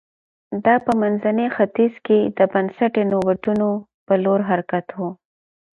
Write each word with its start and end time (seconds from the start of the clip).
دا 0.65 0.75
په 0.85 0.91
منځني 1.01 1.47
ختیځ 1.55 1.93
کې 2.05 2.19
د 2.37 2.39
بنسټي 2.53 3.03
نوښتونو 3.11 3.69
په 4.05 4.13
لور 4.23 4.39
حرکت 4.49 4.87
و 4.99 4.99